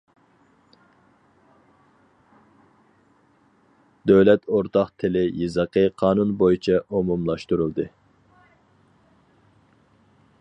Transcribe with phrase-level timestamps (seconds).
[4.11, 7.89] دۆلەت ئورتاق تىل- يېزىقى قانۇن بويىچە ئومۇملاشتۇرۇلدى.